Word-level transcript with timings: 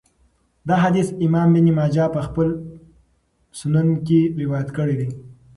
دا 0.67 0.75
حديث 0.83 1.07
امام 1.25 1.49
ابن 1.57 1.67
ماجه 1.77 2.05
په 2.15 2.19
خپل 2.27 2.47
سنن 3.59 3.87
کي 4.05 4.19
روايت 4.41 4.69
کړی 4.77 4.95
دی. 4.99 5.09